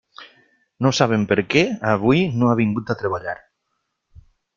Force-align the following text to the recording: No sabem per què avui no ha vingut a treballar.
No 0.85 0.91
sabem 0.99 1.27
per 1.31 1.37
què 1.55 1.63
avui 1.91 2.23
no 2.39 2.49
ha 2.53 2.57
vingut 2.61 2.93
a 2.95 2.97
treballar. 3.03 3.37